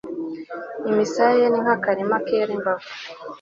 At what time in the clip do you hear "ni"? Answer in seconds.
1.49-1.59